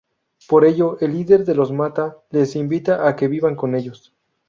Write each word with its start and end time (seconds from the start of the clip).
Por 0.49 0.65
ello, 0.65 0.97
el 0.99 1.11
líder 1.13 1.45
de 1.45 1.53
los 1.53 1.71
Mata 1.71 2.17
les 2.31 2.55
invita 2.55 3.07
a 3.07 3.15
que 3.15 3.27
vivan 3.27 3.55
con 3.55 3.75
ellos. 3.75 4.15